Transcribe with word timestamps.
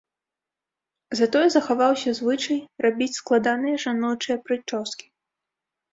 Затое 1.19 1.43
захаваўся 1.57 2.09
звычай 2.19 2.59
рабіць 2.85 3.19
складаныя 3.21 3.75
жаночыя 3.87 4.37
прычоскі. 4.49 5.07